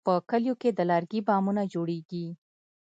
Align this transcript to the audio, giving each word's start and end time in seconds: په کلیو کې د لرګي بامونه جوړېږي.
په 0.05 0.13
کلیو 0.29 0.55
کې 0.61 0.69
د 0.73 0.79
لرګي 0.91 1.19
بامونه 1.27 1.61
جوړېږي. 1.73 2.25